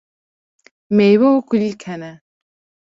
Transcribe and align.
meywe 0.95 1.27
û 1.35 1.37
kulîlk 1.49 1.81
hene. 1.89 2.13